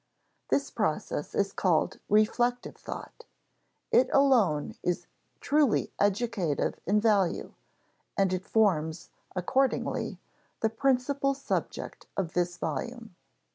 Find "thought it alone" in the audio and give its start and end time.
2.75-4.73